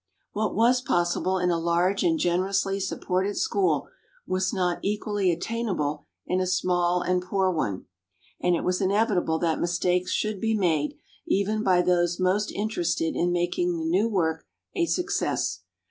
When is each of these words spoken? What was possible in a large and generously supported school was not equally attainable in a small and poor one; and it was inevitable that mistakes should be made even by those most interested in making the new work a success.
What 0.33 0.55
was 0.55 0.81
possible 0.81 1.37
in 1.37 1.51
a 1.51 1.59
large 1.59 2.01
and 2.01 2.17
generously 2.17 2.79
supported 2.79 3.37
school 3.37 3.87
was 4.25 4.51
not 4.51 4.79
equally 4.81 5.31
attainable 5.31 6.07
in 6.25 6.39
a 6.39 6.47
small 6.47 7.03
and 7.03 7.21
poor 7.21 7.51
one; 7.51 7.85
and 8.39 8.55
it 8.55 8.63
was 8.63 8.81
inevitable 8.81 9.37
that 9.37 9.61
mistakes 9.61 10.09
should 10.09 10.41
be 10.41 10.55
made 10.57 10.95
even 11.27 11.61
by 11.61 11.83
those 11.83 12.19
most 12.19 12.51
interested 12.51 13.15
in 13.15 13.31
making 13.31 13.77
the 13.77 13.85
new 13.85 14.09
work 14.09 14.47
a 14.73 14.87
success. 14.87 15.59